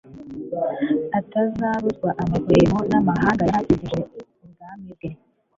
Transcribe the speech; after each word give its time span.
atabuzwa 1.19 2.09
amahwemo 2.21 2.79
namahanga 2.89 3.43
yari 3.49 3.57
akikije 3.61 3.99
ubwami 4.45 4.89
bwe 4.95 5.09